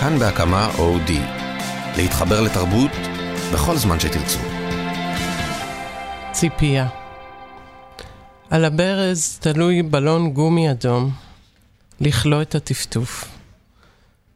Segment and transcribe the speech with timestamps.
[0.00, 1.20] כאן בהקמה אודי.
[1.96, 2.90] להתחבר לתרבות
[3.52, 4.38] בכל זמן שתרצו.
[6.32, 6.88] ציפייה.
[8.50, 11.10] על הברז תלוי בלון גומי אדום,
[12.00, 13.24] לכלוא את הטפטוף.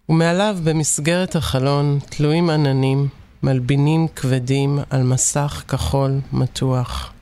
[0.09, 3.09] ומעליו במסגרת החלון תלויים עננים,
[3.43, 7.13] מלבינים כבדים על מסך כחול מתוח.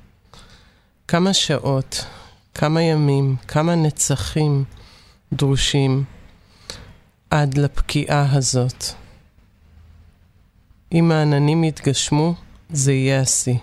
[1.08, 2.04] כמה שעות,
[2.54, 4.64] כמה ימים, כמה נצחים
[5.32, 6.04] דרושים
[7.32, 8.84] עד לפקיעה הזאת.
[10.92, 12.34] אם העננים יתגשמו,
[12.70, 13.54] זה יהיה השיא.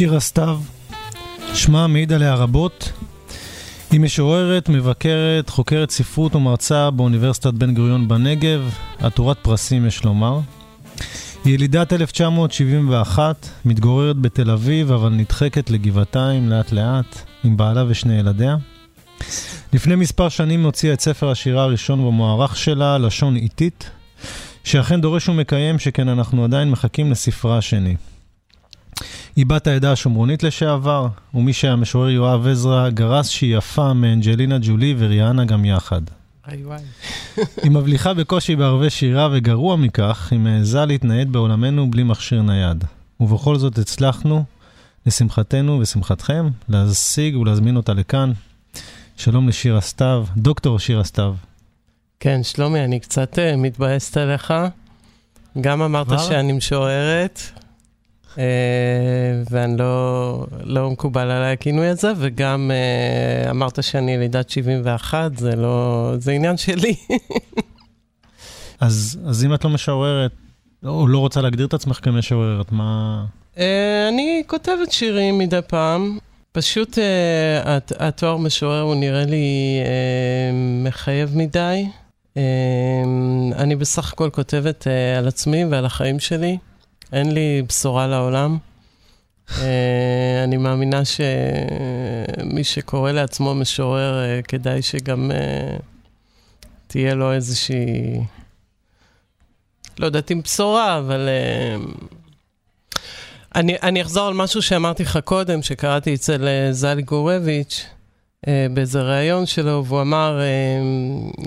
[0.00, 0.60] שירה סתיו,
[1.54, 2.92] שמה מעיד עליה רבות.
[3.90, 10.40] היא משוררת, מבקרת, חוקרת ספרות ומרצה באוניברסיטת בן גוריון בנגב, עטורת פרסים יש לומר.
[11.44, 18.56] היא ילידת 1971, מתגוררת בתל אביב, אבל נדחקת לגבעתיים לאט לאט, עם בעלה ושני ילדיה.
[19.72, 23.90] לפני מספר שנים הוציאה את ספר השירה הראשון במוערך שלה, לשון איטית,
[24.64, 27.96] שאכן דורש ומקיים, שכן אנחנו עדיין מחכים לספרה השני.
[29.40, 34.94] היא בת העדה השומרונית לשעבר, ומי שהיה משורר יואב עזרא גרס שהיא יפה מאנג'לינה ג'ולי
[34.98, 36.00] וריאנה גם יחד.
[36.64, 36.80] וואי.
[37.62, 42.84] היא מבליחה בקושי בערבי שירה, וגרוע מכך, היא מעיזה להתנייד בעולמנו בלי מכשיר נייד.
[43.20, 44.44] ובכל זאת הצלחנו,
[45.06, 48.32] לשמחתנו ושמחתכם, להשיג ולהזמין אותה לכאן.
[49.16, 51.34] שלום לשירה סתיו, דוקטור שירה סתיו.
[52.20, 54.54] כן, שלומי, אני קצת uh, מתבאסת עליך.
[55.60, 56.18] גם אמרת כבר?
[56.18, 57.40] שאני משוררת,
[59.50, 62.70] ואני לא, לא מקובל עליי הכינוי הזה, וגם
[63.46, 66.12] uh, אמרת שאני ילידת 71, זה לא...
[66.18, 66.94] זה עניין שלי.
[68.80, 70.30] אז, אז אם את לא משוררת,
[70.84, 73.24] או לא רוצה להגדיר את עצמך כמשוררת, מה...
[73.54, 73.58] uh,
[74.08, 76.18] אני כותבת שירים מדי פעם.
[76.52, 77.00] פשוט uh,
[77.68, 81.86] הת- התואר משורר הוא נראה לי uh, מחייב מדי.
[82.34, 82.38] Uh,
[83.56, 86.58] אני בסך הכל כותבת uh, על עצמי ועל החיים שלי.
[87.12, 88.58] אין לי בשורה לעולם.
[89.48, 89.52] Uh,
[90.44, 95.82] אני מאמינה שמי שקורא לעצמו משורר, uh, כדאי שגם uh,
[96.86, 98.20] תהיה לו איזושהי...
[99.98, 101.28] לא יודעת אם בשורה, אבל...
[103.54, 107.86] אני, אני אחזור על משהו שאמרתי לך קודם, שקראתי אצל אה, זלי גורביץ'
[108.48, 110.46] אה, באיזה ראיון שלו, והוא אמר, אה,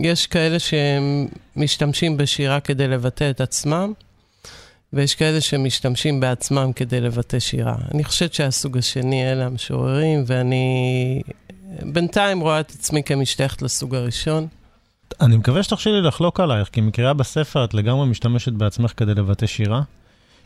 [0.01, 3.93] יש כאלה שמשתמשים בשירה כדי לבטא את עצמם,
[4.93, 7.75] ויש כאלה שמשתמשים בעצמם כדי לבטא שירה.
[7.93, 11.21] אני חושבת שהסוג השני אלה המשוררים, ואני
[11.81, 14.47] בינתיים רואה את עצמי כמשתייכת לסוג הראשון.
[15.21, 19.45] אני מקווה שתרשי לי לחלוק עלייך, כי מקריאה בספר את לגמרי משתמשת בעצמך כדי לבטא
[19.45, 19.81] שירה.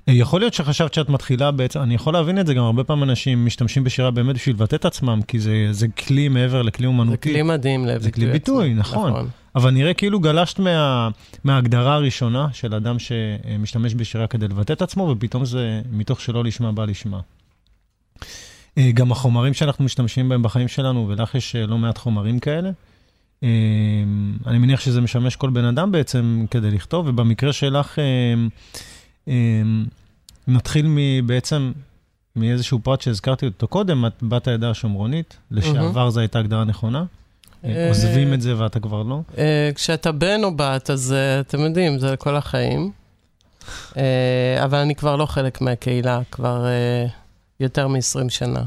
[0.08, 3.46] יכול להיות שחשבת שאת מתחילה בעצם, אני יכול להבין את זה, גם הרבה פעמים אנשים
[3.46, 7.30] משתמשים בשירה באמת בשביל לבטא את עצמם, כי זה, זה כלי מעבר לכלי אומנותי.
[7.30, 8.80] זה כלי מדהים לביטוי זה כלי ביטוי, עצמי.
[8.80, 9.28] נכון.
[9.56, 11.10] אבל נראה כאילו גלשת מה,
[11.44, 16.72] מההגדרה הראשונה של אדם שמשתמש בשירה כדי לבטא את עצמו, ופתאום זה מתוך שלא לשמה
[16.72, 17.20] בא לשמה.
[18.78, 22.70] אה, גם החומרים שאנחנו משתמשים בהם בחיים שלנו, ולך יש אה, לא מעט חומרים כאלה.
[23.44, 23.50] אה,
[24.48, 28.00] אני מניח שזה משמש כל בן אדם בעצם כדי לכתוב, ובמקרה שלך,
[30.48, 31.72] נתחיל מ- בעצם
[32.36, 37.04] מאיזשהו פרט שהזכרתי אותו קודם, את בת העדה השומרונית, לשעבר זו הייתה הגדרה נכונה.
[37.66, 39.22] אה, עוזבים את זה ואתה כבר לא.
[39.38, 42.92] אה, כשאתה בן או בת, אז אה, אתם יודעים, זה לכל החיים.
[44.64, 46.66] אבל אני כבר לא חלק מהקהילה, כבר
[47.60, 48.64] יותר מ-20 שנה.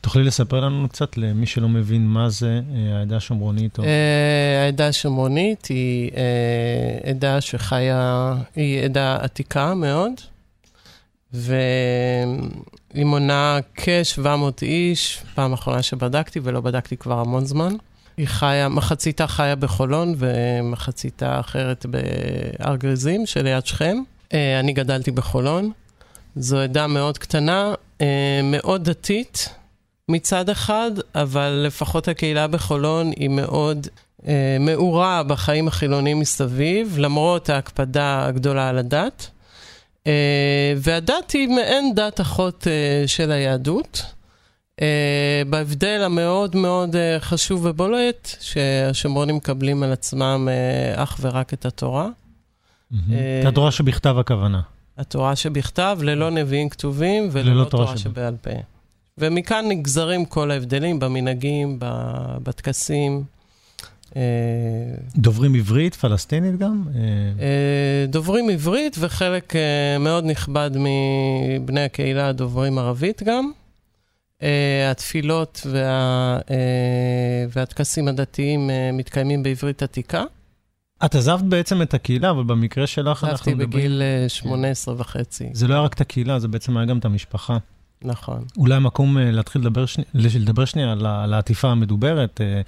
[0.00, 3.78] תוכלי לספר לנו קצת למי שלא מבין מה זה אה, העדה השומרונית?
[3.78, 3.84] או...
[3.84, 10.12] אה, העדה השומרונית היא אה, עדה שחיה, היא עדה עתיקה מאוד,
[11.32, 17.76] והיא מונה כ-700 איש, פעם אחרונה שבדקתי, ולא בדקתי כבר המון זמן.
[18.16, 23.96] היא חיה, מחציתה חיה בחולון ומחציתה אחרת בהר גריזים שליד שכם.
[24.32, 25.72] אני גדלתי בחולון.
[26.36, 27.74] זו עדה מאוד קטנה,
[28.44, 29.48] מאוד דתית
[30.08, 33.86] מצד אחד, אבל לפחות הקהילה בחולון היא מאוד
[34.26, 39.30] אה, מעורה בחיים החילוניים מסביב, למרות ההקפדה הגדולה על הדת.
[40.06, 44.02] אה, והדת היא מעין דת אחות אה, של היהדות.
[45.50, 50.48] בהבדל המאוד מאוד חשוב ובולט, שהשומרונים מקבלים על עצמם
[50.96, 52.08] אך ורק את התורה.
[52.90, 54.60] את התורה שבכתב הכוונה.
[54.98, 58.50] התורה שבכתב, ללא נביאים כתובים וללא תורה שבעל פה.
[59.20, 61.78] ומכאן נגזרים כל ההבדלים במנהגים,
[62.42, 63.24] בטקסים.
[64.16, 64.22] אה,
[65.16, 66.84] דוברים עברית, פלסטינית גם?
[66.94, 67.00] אה,
[67.44, 69.54] אה, דוברים עברית, וחלק
[70.00, 73.50] מאוד נכבד מבני הקהילה דוברים ערבית גם.
[74.90, 76.38] התפילות וה,
[77.52, 80.24] והטקסים הדתיים מתקיימים בעברית עתיקה.
[81.04, 83.68] את עזבת בעצם את הקהילה, אבל במקרה שלך אנחנו מדברים...
[83.68, 85.50] עזבתי בגיל 18 וחצי.
[85.52, 87.58] זה לא היה רק את הקהילה, זה בעצם היה גם את המשפחה.
[88.02, 88.44] נכון.
[88.56, 92.40] אולי מקום אה, להתחיל לדבר, שני, לדבר שנייה על העטיפה המדוברת.
[92.40, 92.60] אה,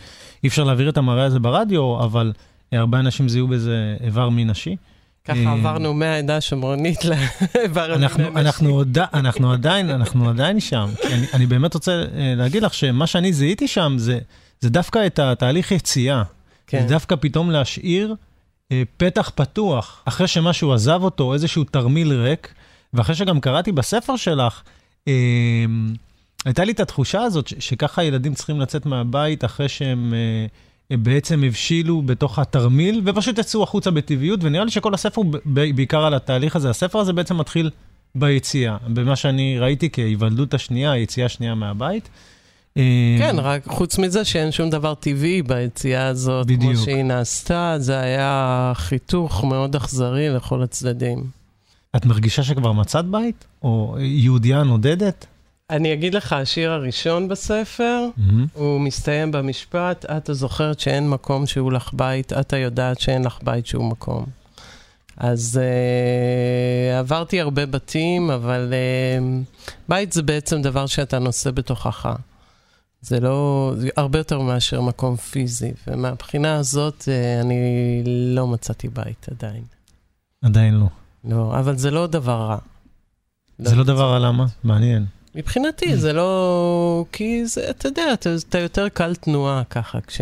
[0.45, 2.33] אי אפשר להעביר את המראה הזה ברדיו, אבל
[2.73, 4.77] הרבה אנשים זיהו בזה איבר מין נשי.
[5.25, 8.23] ככה אה, עברנו מהעדה השומרונית לאיבר מין נשי.
[8.37, 8.79] אנחנו,
[9.15, 10.89] אנחנו עדיין, אנחנו עדיין שם.
[11.05, 14.19] אני, אני באמת רוצה להגיד לך שמה שאני זיהיתי שם זה,
[14.61, 16.23] זה דווקא את התהליך יציאה.
[16.67, 16.83] כן.
[16.83, 18.15] זה דווקא פתאום להשאיר
[18.97, 22.55] פתח פתוח, אחרי שמשהו עזב אותו, איזשהו תרמיל ריק,
[22.95, 24.63] ואחרי שגם קראתי בספר שלך,
[26.45, 32.03] הייתה לי את התחושה הזאת שככה ילדים צריכים לצאת מהבית אחרי שהם אה, בעצם הבשילו
[32.03, 35.35] בתוך התרמיל, ופשוט יצאו החוצה בטבעיות, ונראה לי שכל הספר הוא
[35.75, 36.71] בעיקר על התהליך הזה.
[36.71, 37.71] הספר הזה בעצם מתחיל
[38.15, 42.09] ביציאה, במה שאני ראיתי כהיוולדות השנייה, היציאה השנייה מהבית.
[42.77, 42.83] אמ,
[43.19, 46.75] כן, רק חוץ מזה שאין שום דבר טבעי ביציאה הזאת, בדיוק.
[46.75, 51.25] כמו שהיא נעשתה, זה היה חיתוך מאוד אכזרי לכל הצדדים.
[51.97, 53.45] את מרגישה שכבר מצאת בית?
[53.63, 55.27] או יהודייה נודדת?
[55.71, 58.23] אני אגיד לך, השיר הראשון בספר, mm-hmm.
[58.55, 63.67] הוא מסתיים במשפט, את זוכרת שאין מקום שהוא לך בית, את היודעת שאין לך בית
[63.67, 64.27] שהוא מקום.
[65.17, 72.09] אז uh, עברתי הרבה בתים, אבל uh, בית זה בעצם דבר שאתה נושא בתוכך.
[73.01, 79.27] זה לא, זה הרבה יותר מאשר מקום פיזי, ומהבחינה הזאת uh, אני לא מצאתי בית
[79.31, 79.63] עדיין.
[80.43, 80.87] עדיין לא.
[81.25, 82.57] לא, אבל זה לא דבר רע.
[83.59, 84.47] זה לא דבר רע, למה?
[84.65, 85.07] מעניין.
[85.35, 87.05] מבחינתי זה לא...
[87.13, 90.21] כי זה, אתה יודע, אתה, אתה יותר קל תנועה ככה, כש,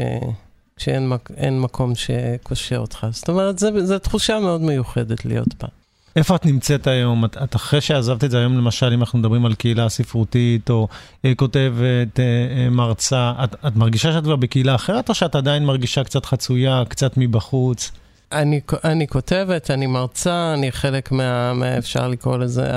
[0.77, 3.07] כשאין מק, מקום שקושר אותך.
[3.11, 5.69] זאת אומרת, זו תחושה מאוד מיוחדת להיות בה.
[6.17, 7.25] איפה את נמצאת היום?
[7.25, 10.89] את, את אחרי שעזבת את זה היום, למשל, אם אנחנו מדברים על קהילה ספרותית, או
[11.25, 15.65] אה, כותבת, אה, אה, מרצה, את, את מרגישה שאת כבר בקהילה אחרת, או שאת עדיין
[15.65, 17.93] מרגישה קצת חצויה, קצת מבחוץ?
[18.33, 21.79] אני, אני כותבת, אני מרצה, אני חלק מה, מה...
[21.79, 22.71] אפשר לקרוא לזה,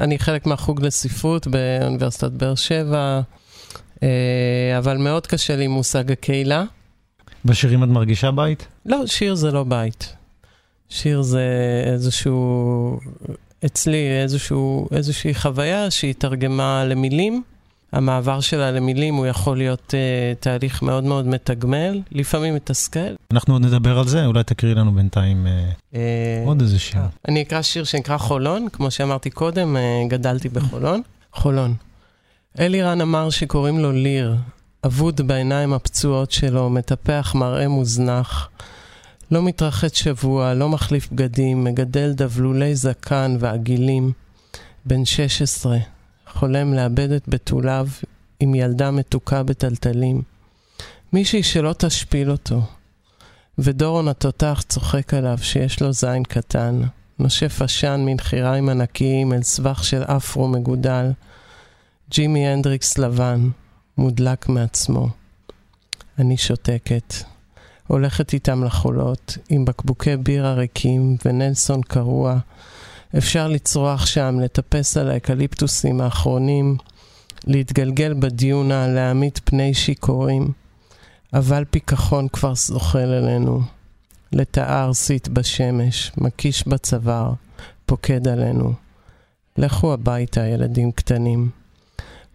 [0.00, 3.20] אני חלק מהחוג לספרות באוניברסיטת באר שבע,
[4.02, 6.64] אה, אבל מאוד קשה לי מושג הקהילה.
[7.44, 8.66] בשירים את מרגישה בית?
[8.86, 10.16] לא, שיר זה לא בית.
[10.88, 11.44] שיר זה
[11.86, 12.98] איזשהו,
[13.66, 17.42] אצלי איזשהו, איזושהי חוויה שהיא תרגמה למילים.
[17.92, 23.14] המעבר שלה למילים הוא יכול להיות uh, תהליך מאוד מאוד מתגמל, לפעמים מתסכל.
[23.32, 25.96] אנחנו עוד נדבר על זה, אולי תקריא לנו בינתיים uh, uh,
[26.46, 27.00] עוד איזה שיר.
[27.28, 31.02] אני אקרא שיר שנקרא חולון, כמו שאמרתי קודם, uh, גדלתי בחולון.
[31.32, 31.74] חולון.
[32.58, 34.36] אלירן אמר שקוראים לו ליר,
[34.86, 38.48] אבוד בעיניים הפצועות שלו, מטפח מראה מוזנח.
[39.30, 44.12] לא מתרחץ שבוע, לא מחליף בגדים, מגדל דבלולי זקן ועגילים.
[44.86, 45.76] בן 16,
[46.32, 47.88] חולם לאבד את בתוליו
[48.40, 50.22] עם ילדה מתוקה בטלטלים.
[51.12, 52.62] מישהי שלא תשפיל אותו.
[53.58, 56.80] ודורון התותח צוחק עליו שיש לו זין קטן,
[57.18, 61.10] נושף עשן מנחיריים ענקיים אל סבך של אפרו מגודל.
[62.10, 63.48] ג'ימי הנדריקס לבן,
[63.98, 65.08] מודלק מעצמו.
[66.18, 67.14] אני שותקת.
[67.86, 72.38] הולכת איתם לחולות, עם בקבוקי בירה ריקים ונלסון קרוע,
[73.18, 76.76] אפשר לצרוח שם, לטפס על האקליפטוסים האחרונים,
[77.46, 80.52] להתגלגל בדיונה, להעמיד פני שיכורים.
[81.34, 83.60] אבל פיכחון כבר זוחל אלינו.
[84.32, 87.32] לטאה ארסית בשמש, מקיש בצוואר,
[87.86, 88.72] פוקד עלינו.
[89.56, 91.50] לכו הביתה, ילדים קטנים.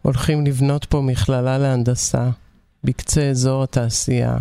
[0.01, 2.29] הולכים לבנות פה מכללה להנדסה,
[2.83, 4.37] בקצה אזור התעשייה,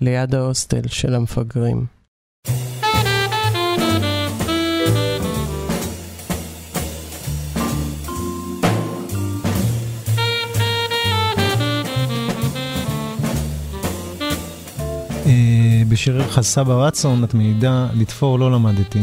[0.00, 1.97] ליד ההוסטל של המפגרים.
[15.98, 19.02] בשירך סבא רצון את מעידה, לתפור לא למדתי.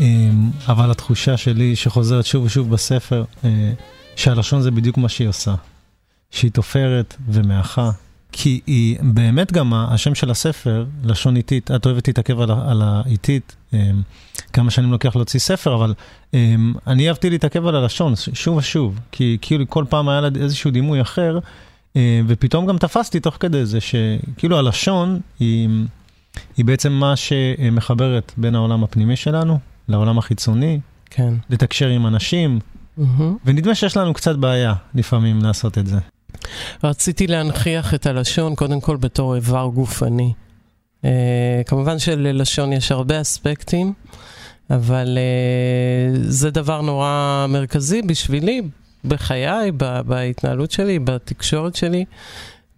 [0.00, 3.72] אמ, אבל התחושה שלי שחוזרת שוב ושוב בספר, אה,
[4.16, 5.54] שהלשון זה בדיוק מה שהיא עושה.
[6.30, 7.90] שהיא תופרת ומאחה
[8.32, 13.56] כי היא באמת גם השם של הספר, לשון איטית, את אוהבת להתעכב על, על האיטית,
[13.72, 14.02] אמ,
[14.52, 15.94] כמה שנים לוקח להוציא ספר, אבל
[16.34, 20.70] אמ, אני אהבתי להתעכב על הלשון שוב ושוב, כי כאילו כל פעם היה לה איזשהו
[20.70, 21.38] דימוי אחר,
[22.26, 25.68] ופתאום גם תפסתי תוך כדי זה שכאילו הלשון היא,
[26.56, 31.34] היא בעצם מה שמחברת בין העולם הפנימי שלנו לעולם החיצוני, כן.
[31.50, 32.58] לתקשר עם אנשים,
[32.98, 33.22] Mm-hmm.
[33.44, 35.98] ונדמה שיש לנו קצת בעיה לפעמים לעשות את זה.
[36.84, 40.32] רציתי להנכיח את הלשון קודם כל בתור איבר גופני.
[41.02, 41.06] Uh,
[41.66, 43.92] כמובן שללשון יש הרבה אספקטים,
[44.70, 48.62] אבל uh, זה דבר נורא מרכזי בשבילי,
[49.04, 52.04] בחיי, ב- בהתנהלות שלי, בתקשורת שלי,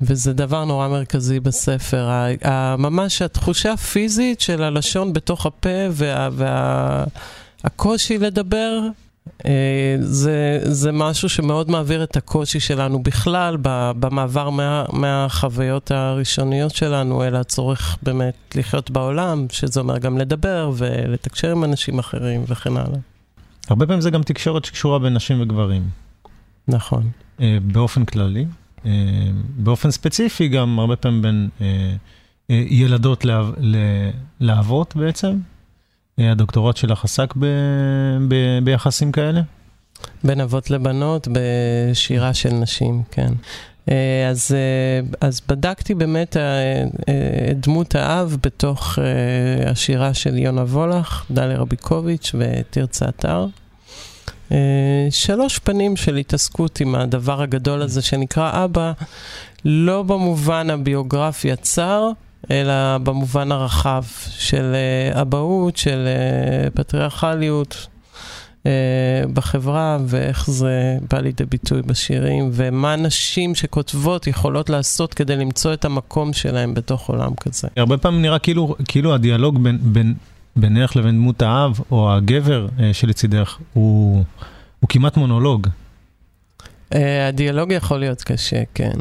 [0.01, 2.09] וזה דבר נורא מרכזי בספר.
[2.79, 6.29] ממש התחושה הפיזית של הלשון בתוך הפה וה...
[6.33, 7.05] וה-
[8.19, 8.81] לדבר,
[9.47, 13.57] אה, זה, זה משהו שמאוד מעביר את הקושי שלנו בכלל
[14.01, 21.51] במעבר מה, מהחוויות הראשוניות שלנו אל הצורך באמת לחיות בעולם, שזה אומר גם לדבר ולתקשר
[21.51, 22.99] עם אנשים אחרים וכן הלאה.
[23.69, 25.83] הרבה פעמים זה גם תקשורת שקשורה בין נשים וגברים,
[26.69, 27.11] נכון.
[27.41, 28.47] אה, באופן כללי.
[28.89, 31.67] אה, באופן ספציפי גם הרבה פעמים בין אה,
[32.51, 33.25] אה, ילדות
[34.41, 35.39] לאבות בעצם.
[36.19, 37.47] הדוקטורט שלך עסק ב,
[38.29, 39.41] ב, ביחסים כאלה?
[40.25, 43.33] בין אבות לבנות בשירה של נשים, כן.
[44.31, 44.57] אז,
[45.21, 46.37] אז בדקתי באמת
[47.51, 48.99] את דמות האב בתוך
[49.67, 53.47] השירה של יונה וולך, דליה רביקוביץ' ותרצה אתר.
[54.53, 54.57] אה,
[55.11, 58.93] שלוש פנים של התעסקות עם הדבר הגדול הזה שנקרא אבא,
[59.65, 62.11] לא במובן הביוגרפי הצר,
[62.51, 67.87] אלא במובן הרחב של אה, אבהות, של אה, פטריארכליות
[69.33, 75.85] בחברה, ואיך זה בא לידי ביטוי בשירים, ומה נשים שכותבות יכולות לעשות כדי למצוא את
[75.85, 77.69] המקום שלהם בתוך עולם כזה.
[77.77, 80.15] הרבה פעמים נראה כאילו, כאילו הדיאלוג בין, בין,
[80.61, 84.25] בינך לבין דמות האב או הגבר אה, שלצידך הוא,
[84.81, 85.69] הוא כמעט מונולוג.
[86.95, 88.99] אה, הדיאלוג יכול להיות קשה, כן.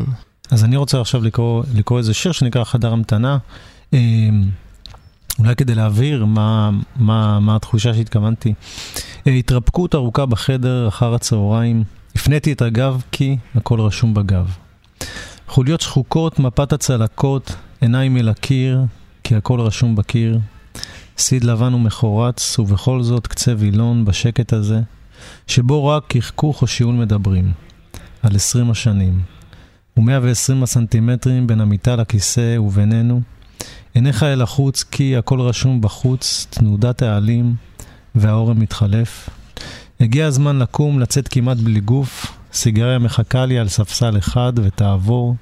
[0.51, 3.37] אז אני רוצה עכשיו לקרוא, לקרוא איזה שיר שנקרא חדר המתנה.
[3.93, 3.99] אה,
[5.39, 8.53] אולי כדי להבהיר מה, מה, מה התחושה שהתכוונתי.
[9.25, 11.83] התרפקות ארוכה בחדר אחר הצהריים,
[12.15, 14.57] הפניתי את הגב כי הכל רשום בגב.
[15.47, 18.81] חוליות שחוקות, מפת הצלקות, עיניים אל הקיר,
[19.23, 20.39] כי הכל רשום בקיר.
[21.17, 24.81] סיד לבן ומחורץ, ובכל זאת קצה וילון בשקט הזה,
[25.47, 27.51] שבו רק קחקוך או שיעול מדברים.
[28.24, 29.21] על עשרים השנים.
[29.97, 33.21] ו-120 הסנטימטרים בין המיטה לכיסא ובינינו.
[33.93, 37.55] עיניך אל החוץ, כי הכל רשום בחוץ, תנודת העלים,
[38.15, 39.29] והאורם מתחלף.
[40.00, 45.36] הגיע הזמן לקום, לצאת כמעט בלי גוף, סיגריה מחכה לי על ספסל אחד ותעבור.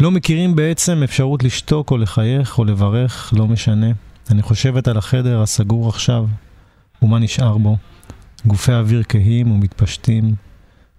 [0.00, 3.90] לא מכירים בעצם אפשרות לשתוק או לחייך או לברך, לא משנה.
[4.30, 6.26] אני חושבת על החדר הסגור עכשיו,
[7.02, 7.76] ומה נשאר בו.
[8.46, 10.34] גופי אוויר כהים ומתפשטים,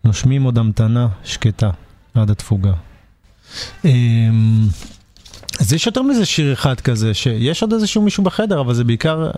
[0.04, 1.70] נושמים עוד המתנה שקטה
[2.14, 2.74] עד התפוגה.
[3.86, 4.68] אמ,
[5.60, 9.30] אז יש יותר מזה שיר אחד כזה, שיש עוד איזשהו מישהו בחדר, אבל זה בעיקר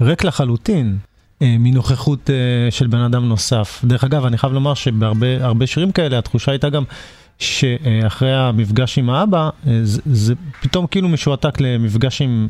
[0.00, 0.98] ריק לחלוטין,
[1.42, 3.80] אה, מנוכחות אה, של בן אדם נוסף.
[3.84, 6.84] דרך אגב, אני חייב לומר שבהרבה הרבה שירים כאלה, התחושה הייתה גם
[7.38, 12.48] שאחרי המפגש עם האבא, אה, זה, זה פתאום כאילו משועתק למפגש עם,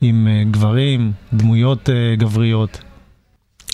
[0.00, 2.80] עם אה, גברים, דמויות אה, גבריות.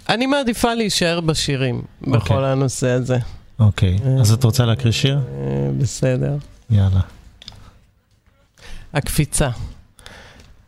[0.09, 3.19] אני מעדיפה להישאר בשירים, בכל הנושא הזה.
[3.59, 5.17] אוקיי, אז את רוצה להקריא שיר?
[5.17, 6.37] אה, בסדר.
[6.71, 7.01] יאללה.
[8.95, 9.51] הקפיצה.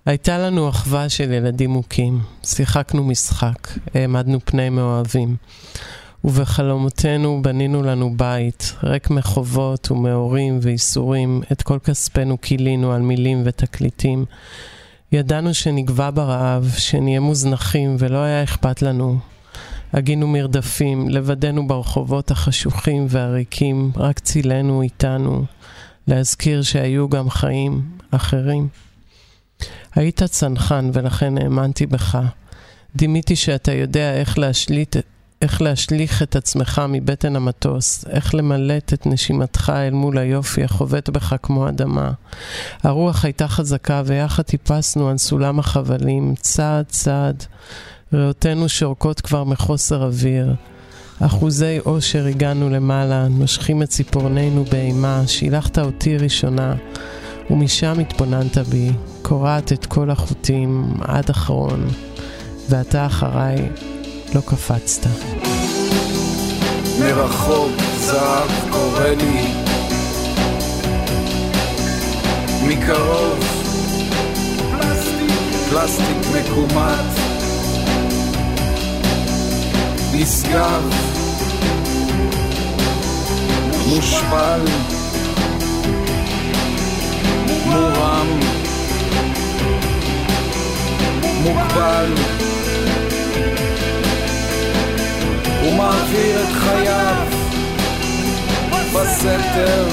[0.07, 5.37] הייתה לנו אחווה של ילדים מוכים, שיחקנו משחק, העמדנו פני מאוהבים.
[6.25, 14.25] ובחלומותינו בנינו לנו בית, ריק מחובות ומאורים ואיסורים, את כל כספנו כילינו על מילים ותקליטים.
[15.15, 19.19] ידענו שנגבה ברעב, שנהיה מוזנחים ולא היה אכפת לנו.
[19.93, 25.45] הגינו מרדפים, לבדנו ברחובות החשוכים והריקים, רק צילנו איתנו,
[26.09, 28.69] להזכיר שהיו גם חיים אחרים.
[29.95, 32.19] היית צנחן ולכן האמנתי בך.
[32.97, 34.97] דימיתי שאתה יודע איך להשליט,
[35.43, 41.35] איך להשליך את עצמך מבטן המטוס, איך למלט את נשימתך אל מול היופי החובט בך
[41.43, 42.11] כמו אדמה.
[42.83, 47.45] הרוח הייתה חזקה ויחד טיפסנו על סולם החבלים, צעד צעד.
[48.13, 50.55] ריאותינו שורקות כבר מחוסר אוויר.
[51.21, 56.75] אחוזי אושר הגענו למעלה, נושכים את ציפורנינו באימה, שילחת אותי ראשונה,
[57.51, 58.91] ומשם התבוננת בי,
[59.23, 61.89] קורעת את כל החוטים עד אחרון,
[62.69, 63.69] ואתה אחריי
[64.35, 65.07] לא קפצת.
[67.01, 69.55] מרחוק זהב קורא לי.
[72.69, 73.39] מקרוב.
[75.71, 77.19] פלסטיק מקומט.
[80.13, 80.91] נשגב.
[83.87, 84.61] מושפל.
[87.67, 88.41] מורם.
[91.43, 92.54] מוגבל
[95.65, 97.27] הוא מעביר את חייו
[98.93, 99.89] בסתר.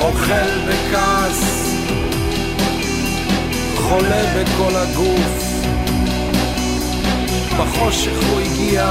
[0.00, 1.72] אוכל בכעס
[3.76, 5.44] חולה בכל הגוף.
[7.58, 8.90] בחושך הוא הגיע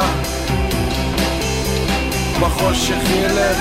[2.41, 3.57] בחושך ילך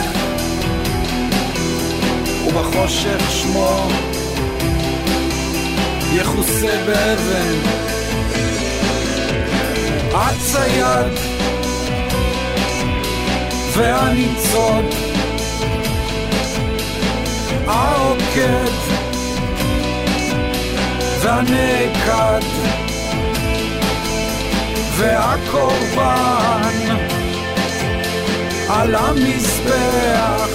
[2.47, 3.89] ובחושך שמו
[6.15, 7.92] יכוסה באבן
[10.15, 11.13] הצייד
[13.73, 14.85] והניצוד
[17.67, 18.73] העוקד
[21.21, 22.47] והנעקד
[24.97, 26.73] והקורבן
[28.69, 30.49] על המזבח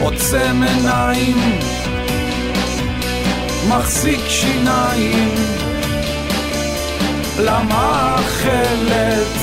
[0.00, 1.58] עוצם עיניים
[3.68, 5.59] מחזיק שיניים
[7.40, 9.39] למאכלת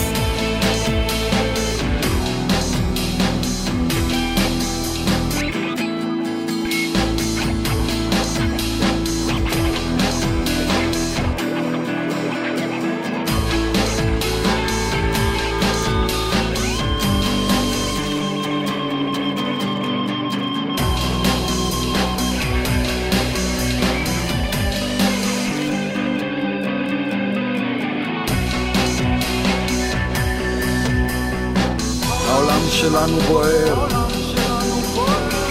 [32.82, 33.88] שלנו בוער.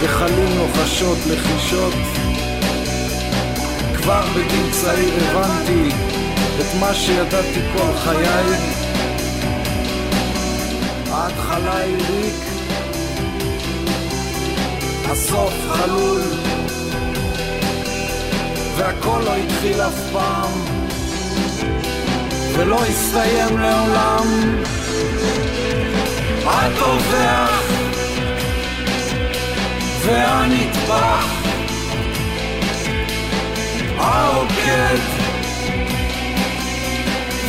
[0.01, 1.93] כחלים לוחשות לחישות.
[3.97, 5.89] כבר בגיל צעיר הבנתי
[6.59, 8.45] את מה שידעתי כל חיי.
[11.11, 12.35] ההתחלה היא ריק.
[15.05, 16.21] הסוף חלול.
[18.77, 20.51] והכל לא התחיל אף פעם.
[22.53, 24.57] ולא יסתיים לעולם
[26.49, 27.61] הטובח
[30.05, 31.25] והנטבח.
[33.97, 34.97] העוקד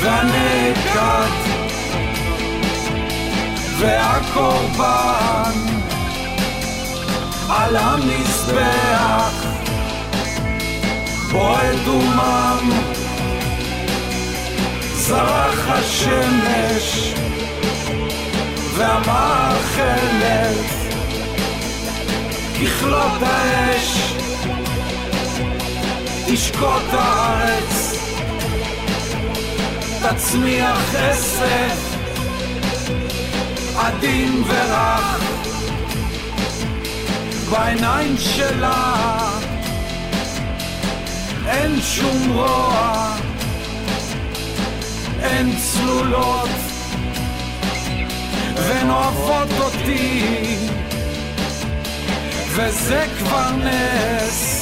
[0.01, 1.31] והנעקד
[3.79, 5.53] והקורבן
[7.49, 9.49] על המזבח.
[11.33, 12.71] בועט דומם
[14.95, 17.15] זרח השמש
[18.79, 20.67] והמאכלת
[22.55, 24.13] ככלות האש
[26.27, 27.95] תשקוט הארץ
[30.03, 31.77] תצמיח עשב
[33.77, 35.23] עדין ורך
[37.51, 39.19] בעיניים שלה
[41.47, 43.17] אין שום רוע
[45.23, 46.68] אין צלולות
[48.67, 50.57] והן אוהבות אותי.
[52.51, 54.58] וזה כבר נס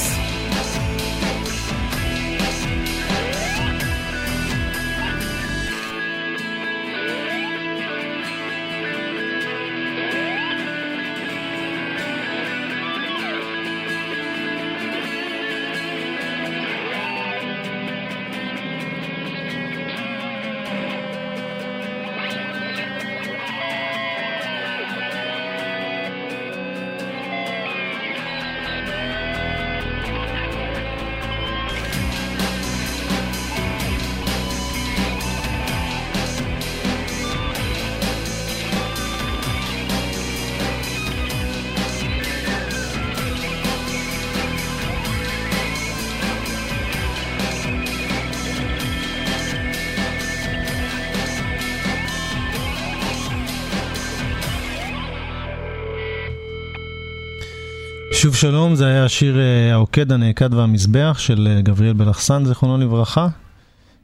[58.27, 63.27] שוב שלום, זה היה השיר אה, העוקד, הנעקד והמזבח של אה, גבריאל בלחסן, זיכרונו לברכה.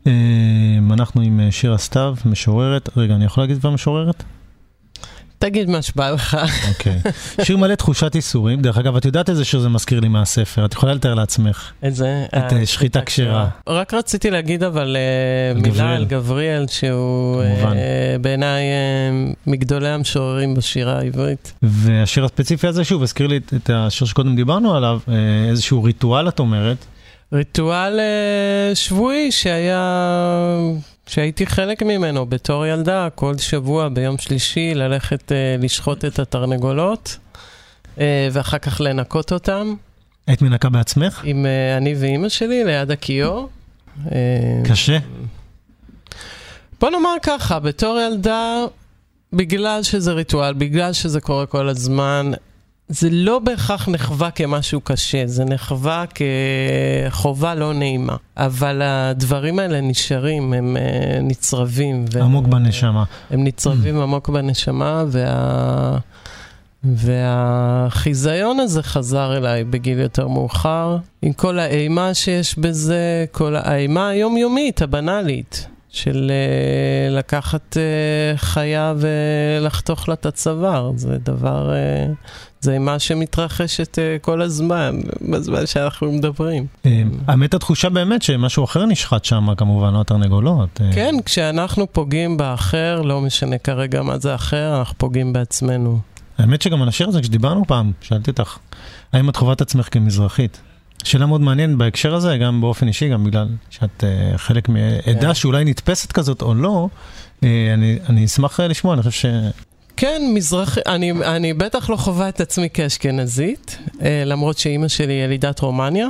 [0.08, 0.12] אה,
[0.92, 2.90] אנחנו עם שירה סתיו, משוררת.
[2.98, 4.24] רגע, אני יכול להגיד כבר משוררת?
[5.44, 6.38] תגיד מה שבא לך.
[6.70, 7.00] אוקיי.
[7.42, 8.62] שיר מלא תחושת ייסורים.
[8.62, 11.72] דרך אגב, את יודעת איזה שיר זה מזכיר לי מהספר, את יכולה לתאר לעצמך.
[11.84, 12.26] איזה?
[12.38, 13.48] את, אה, שחיטה כשרה.
[13.70, 15.96] רק רציתי להגיד אבל אה, מילה.
[15.96, 17.42] על גבריאל, שהוא.
[17.42, 18.64] אה, בעיניי
[19.48, 21.54] מגדולי המשוררים בשירה העברית.
[21.62, 25.00] והשיר הספציפי הזה, שוב, הזכיר לי את- את השיר שקודם דיברנו עליו,
[25.50, 26.78] איזשהו ריטואל, את אומרת.
[27.34, 28.00] ריטואל
[28.74, 29.82] שבועי שהיה,
[31.08, 37.18] שהייתי חלק ממנו בתור ילדה, כל שבוע ביום שלישי ללכת אה, לשחוט את התרנגולות,
[38.00, 39.76] אה, ואחר כך לנקות אותם,
[40.28, 41.22] היית מנקה בעצמך?
[41.24, 43.50] עם אה, אני ואימא שלי ליד הכיור.
[44.12, 44.98] אה, קשה?
[46.82, 48.66] בוא נאמר ככה, בתור ילדה,
[49.34, 52.32] בגלל שזה ריטואל, בגלל שזה קורה כל הזמן,
[52.94, 56.06] זה לא בהכרח נחווה כמשהו קשה, זה נחווה
[57.10, 58.16] כחובה לא נעימה.
[58.38, 62.06] אבל הדברים האלה נשארים, הם אה, נצרבים.
[62.14, 63.04] ו- עמוק בנשמה.
[63.32, 65.98] הם נצרבים עמוק בנשמה, וה...
[66.84, 74.82] והחיזיון הזה חזר אליי בגיל יותר מאוחר, עם כל האימה שיש בזה, כל האימה היומיומית,
[74.82, 80.92] הבנאלית, של uh, לקחת uh, חיה ולחתוך לה את הצוואר.
[80.96, 82.28] זה דבר, uh,
[82.64, 86.66] זה אימה שמתרחשת uh, כל הזמן, בזמן שאנחנו מדברים.
[86.86, 90.82] אה, האמת, התחושה באמת שמשהו אחר נשחט שם, כמובן, לא התרנגולות.
[90.82, 96.00] אה, כן, כשאנחנו פוגעים באחר, לא משנה כרגע מה זה אחר, אנחנו פוגעים בעצמנו.
[96.38, 98.58] האמת שגם על השיר הזה, כשדיברנו פעם, שאלתי אותך,
[99.14, 100.62] האם את חווה את עצמך כמזרחית?
[101.04, 105.34] שאלה מאוד מעניינת בהקשר הזה, גם באופן אישי, גם בגלל שאת uh, חלק מעדה כן.
[105.34, 106.88] שאולי נתפסת כזאת או לא,
[107.42, 109.26] uh, אני, אני אשמח לשמוע, אני חושב ש...
[109.98, 115.60] כן, מזרחי, אני, אני בטח לא חווה את עצמי כאשכנזית, אה, למרות שאימא שלי ילידת
[115.60, 116.08] רומניה,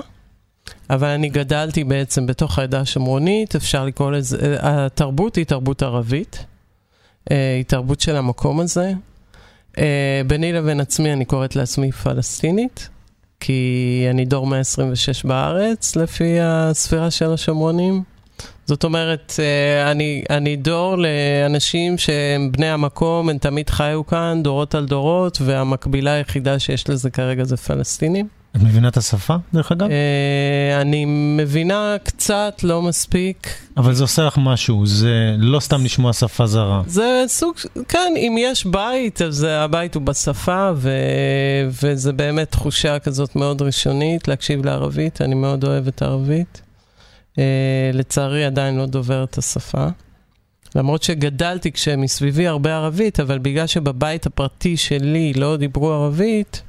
[0.90, 6.46] אבל אני גדלתי בעצם בתוך העדה השומרונית, אפשר לקרוא לזה, אה, התרבות היא תרבות ערבית,
[7.32, 8.94] אה, היא תרבות של המקום הזה.
[10.28, 12.90] ביני לבין עצמי אני קוראת לעצמי פלסטינית,
[13.40, 18.04] כי אני דור 126 בארץ, לפי הספירה של השומרונים.
[18.66, 24.76] זאת אומרת, אה, אני, אני דור לאנשים שהם בני המקום, הם תמיד חיו כאן, דורות
[24.76, 28.28] על דורות, והמקבילה היחידה שיש לזה כרגע זה פלסטינים.
[28.56, 29.88] את מבינה את השפה, דרך אגב?
[29.90, 31.06] אה, אני
[31.38, 33.50] מבינה קצת, לא מספיק.
[33.78, 36.82] אבל זה עושה לך משהו, זה לא סתם לשמוע שפה זרה.
[36.88, 37.56] זה סוג,
[37.88, 40.92] כן, אם יש בית, אז הבית הוא בשפה, ו,
[41.82, 46.63] וזה באמת תחושה כזאת מאוד ראשונית להקשיב לערבית, אני מאוד אוהבת ערבית.
[47.34, 47.38] Uh,
[47.94, 49.88] לצערי עדיין לא דובר את השפה.
[50.76, 56.62] למרות שגדלתי כשמסביבי הרבה ערבית, אבל בגלל שבבית הפרטי שלי לא דיברו ערבית,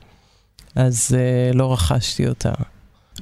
[0.74, 1.16] אז
[1.52, 2.52] uh, לא רכשתי אותה.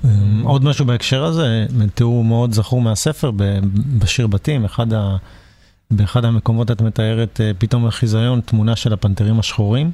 [0.05, 3.31] אמ, עוד משהו בהקשר הזה, תיאור מאוד זכור מהספר,
[3.99, 5.17] בשיר בתים, אחד ה...
[5.91, 9.91] באחד המקומות את מתארת אה, פתאום החיזיון תמונה של הפנתרים השחורים.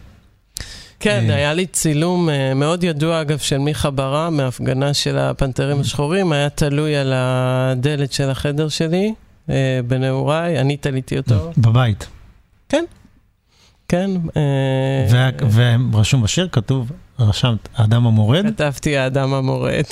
[1.01, 1.35] כן, אה.
[1.35, 6.49] היה לי צילום אה, מאוד ידוע, אגב, של מיכה ברם, מהפגנה של הפנתרים השחורים, היה
[6.51, 9.15] תלוי על הדלת של החדר שלי,
[9.51, 11.51] אה, בנעוריי, אני תליתי אותו.
[11.59, 12.07] בבית.
[12.69, 12.85] כן.
[15.51, 18.47] וה- ורשום בשיר, כתוב, רשמת, האדם המורד.
[18.47, 19.85] כתבתי האדם המורד.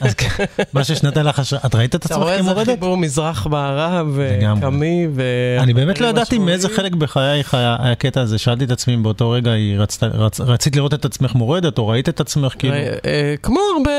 [0.00, 2.66] אז כן, מה שנתן לך את ראית את אתה עצמך רואה איזה כמורדת?
[2.68, 4.66] חיבור מזרח-מערב, לגמרי.
[4.68, 5.22] וקמי, ו...
[5.60, 6.68] אני באמת לא ידעתי מאיזה.
[6.68, 10.76] חלק בחייך היה הקטע הזה, שאלתי את עצמי אם באותו רגע, היא רצתה- רצ- רצית
[10.76, 12.74] לראות את עצמך מורדת, או ראית את עצמך כאילו...
[12.74, 13.90] אה, אה, כמו הרבה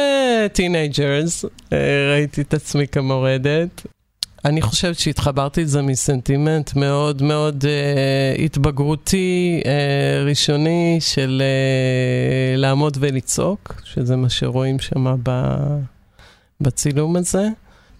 [0.53, 1.45] teenagers,
[2.11, 3.81] ראיתי את עצמי כמורדת.
[4.45, 13.81] אני חושבת שהתחברתי לזה מסנטימנט מאוד מאוד אה, התבגרותי, אה, ראשוני, של אה, לעמוד ולצעוק,
[13.83, 15.15] שזה מה שרואים שם
[16.61, 17.47] בצילום הזה.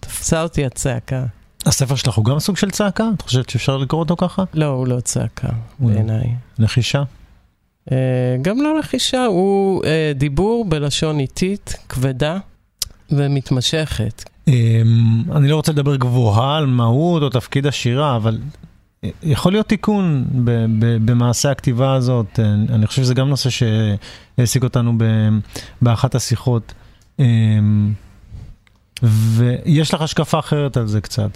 [0.00, 1.24] תפסה אותי הצעקה.
[1.66, 3.08] הספר שלך הוא גם סוג של צעקה?
[3.16, 4.44] את חושבת שאפשר לקרוא אותו ככה?
[4.54, 6.26] לא, הוא לא צעקה, בעיניי.
[6.58, 7.02] לחישה?
[7.92, 12.38] אה, גם לא לחישה, הוא אה, דיבור בלשון איטית, כבדה
[13.10, 14.31] ומתמשכת.
[14.48, 18.38] אמ, אני לא רוצה לדבר גבוהה על מהות או תפקיד השירה, אבל
[19.22, 20.24] יכול להיות תיקון
[21.04, 22.40] במעשה הכתיבה הזאת.
[22.68, 24.92] אני חושב שזה גם נושא שהעסיק אותנו
[25.82, 26.72] באחת השיחות.
[27.18, 27.92] אמ,
[29.02, 31.30] ויש לך השקפה אחרת על זה קצת.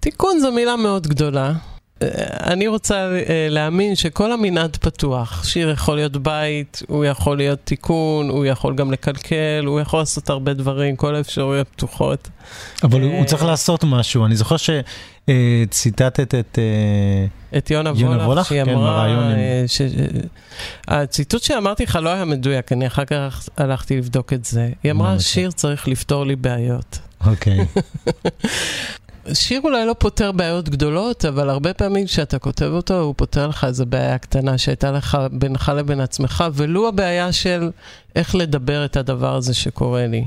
[0.00, 1.52] תיקון זו מילה מאוד גדולה.
[2.02, 2.06] אה,
[2.52, 5.44] אני רוצה אה, להאמין שכל המנעד פתוח.
[5.44, 10.30] שיר יכול להיות בית, הוא יכול להיות תיקון, הוא יכול גם לקלקל, הוא יכול לעשות
[10.30, 12.28] הרבה דברים, כל האפשרויות פתוחות.
[12.82, 14.26] אבל הוא- הוא אה, צריך לעשות משהו.
[14.26, 16.58] אני זוכר שציטטת את...
[16.58, 17.90] אה, את יונה
[18.26, 18.46] וולך?
[18.46, 19.06] שהיא כן, אמרה...
[19.06, 19.64] אה.
[20.88, 24.68] אה, הציטוט שאמרתי לך לא היה מדויק, אני אחר כך הלכתי לבדוק את זה.
[24.82, 25.20] היא אמרה?
[25.20, 26.98] שיר צריך לפתור לי בעיות.
[27.26, 27.58] אוקיי.
[29.32, 33.64] שיר אולי לא פותר בעיות גדולות, אבל הרבה פעמים כשאתה כותב אותו, הוא פותר לך
[33.64, 37.70] איזו בעיה קטנה שהייתה לך בינך לבין עצמך, ולו הבעיה של
[38.16, 40.24] איך לדבר את הדבר הזה שקורה לי,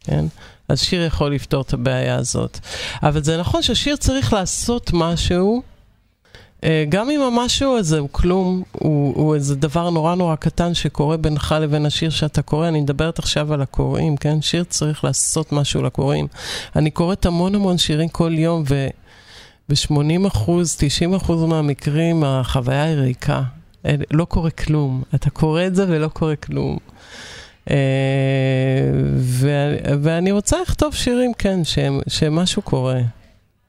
[0.00, 0.24] כן?
[0.68, 2.58] אז שיר יכול לפתור את הבעיה הזאת.
[3.02, 5.62] אבל זה נכון ששיר צריך לעשות משהו,
[6.88, 11.54] גם אם המשהו הזה הוא כלום, הוא, הוא איזה דבר נורא נורא קטן שקורה בינך
[11.60, 12.68] לבין השיר שאתה קורא.
[12.68, 14.42] אני מדברת עכשיו על הקוראים, כן?
[14.42, 16.26] שיר צריך לעשות משהו לקוראים.
[16.76, 23.42] אני קוראת המון המון שירים כל יום, וב-80 אחוז, 90 אחוז מהמקרים החוויה היא ריקה.
[24.10, 25.02] לא קורה כלום.
[25.14, 26.78] אתה קורא את זה ולא קורה כלום.
[27.70, 27.76] אה,
[30.02, 31.60] ואני רוצה לכתוב שירים, כן,
[32.08, 33.00] שמשהו קורה.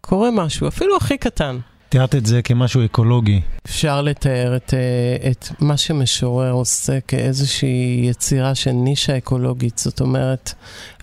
[0.01, 1.58] קורה משהו, אפילו הכי קטן.
[1.89, 3.41] תיארת את זה כמשהו אקולוגי.
[3.65, 9.78] אפשר לתאר את, אה, את מה שמשורר עושה כאיזושהי יצירה של נישה אקולוגית.
[9.78, 10.54] זאת אומרת,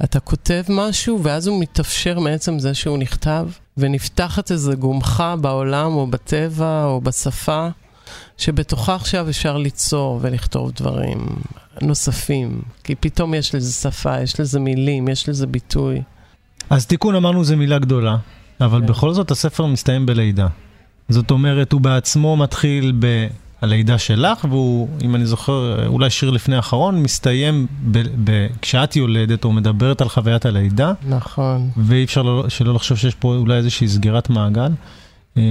[0.04, 6.06] אתה כותב משהו ואז הוא מתאפשר מעצם זה שהוא נכתב, ונפתחת איזו גומחה בעולם או
[6.06, 7.68] בטבע או בשפה,
[8.38, 11.26] שבתוכה עכשיו אפשר ליצור ולכתוב דברים
[11.82, 12.62] נוספים.
[12.84, 16.02] כי פתאום יש לזה שפה, יש לזה מילים, יש לזה ביטוי.
[16.70, 18.16] אז תיקון אמרנו זה מילה גדולה,
[18.60, 18.86] אבל כן.
[18.86, 20.46] בכל זאת הספר מסתיים בלידה.
[21.08, 22.92] זאת אומרת, הוא בעצמו מתחיל
[23.62, 29.44] בלידה שלך, והוא, אם אני זוכר, אולי שיר לפני האחרון, מסתיים ב, ב, כשאת יולדת
[29.44, 30.92] או מדברת על חוויית הלידה.
[31.08, 31.70] נכון.
[31.76, 34.72] ואי אפשר לא, שלא לחשוב שיש פה אולי איזושהי סגירת מעגל.
[35.36, 35.42] אמ,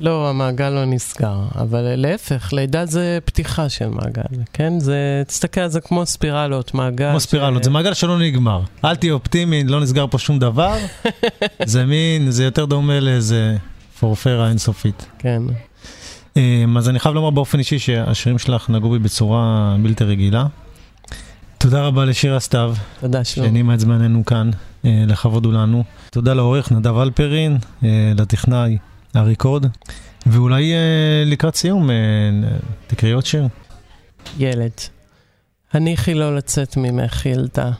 [0.00, 4.80] לא, המעגל לא נסגר, אבל להפך, לידה זה פתיחה של מעגל, כן?
[4.80, 7.10] זה, תסתכל על זה כמו ספירלות, מעגל.
[7.10, 7.64] כמו ספירלות, ש...
[7.64, 8.60] זה מעגל שלא נגמר.
[8.84, 10.76] אל תהיה אופטימי, לא נסגר פה שום דבר.
[11.64, 13.56] זה מין, זה יותר דומה לאיזה
[14.00, 15.06] פורפרה אינסופית.
[15.18, 15.42] כן.
[16.36, 20.46] אמ, אז אני חייב לומר באופן אישי שהשירים שלך נגעו בי בצורה בלתי רגילה.
[21.58, 22.74] תודה רבה לשירה סתיו.
[23.00, 23.46] תודה שלום.
[23.46, 24.50] שהנימה את זמננו כאן,
[24.84, 25.84] אה, לכבוד הוא לנו.
[26.10, 28.78] תודה לעורך נדב אלפרין, אה, לטכנאי
[29.16, 29.66] ארי קוד,
[30.26, 31.90] ואולי אה, לקראת סיום
[32.86, 33.48] תקראי עוד שיר.
[34.38, 34.70] ילד,
[35.72, 37.70] הניחי לא לצאת ממך ילדה.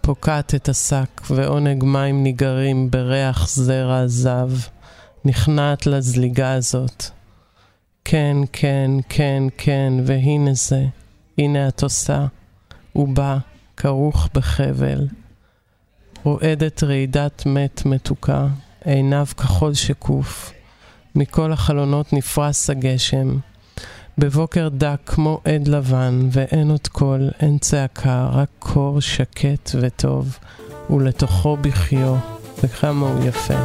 [0.00, 4.50] פוקעת את השק ועונג מים ניגרים בריח זרע זב.
[5.24, 7.04] נכנעת לזליגה הזאת.
[8.04, 10.84] כן, כן, כן, כן, והנה זה,
[11.38, 12.26] הנה את עושה.
[12.92, 13.38] הוא בא,
[13.76, 15.08] כרוך בחבל.
[16.24, 18.46] רועדת רעידת מת מתוקה,
[18.84, 20.52] עיניו כחול שקוף.
[21.14, 23.38] מכל החלונות נפרס הגשם.
[24.18, 30.38] בבוקר דק כמו עד לבן, ואין עוד קול, אין צעקה, רק קור שקט וטוב,
[30.90, 32.16] ולתוכו בחיו,
[32.64, 33.58] וכמה הוא יפה.